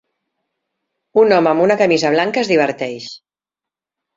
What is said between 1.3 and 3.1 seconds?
home amb una camisa blanca es diverteix.